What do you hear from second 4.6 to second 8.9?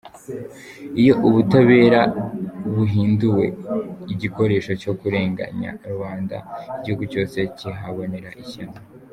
cyo kurenganya rubanda, igihugu cyose kihabonera ishyano.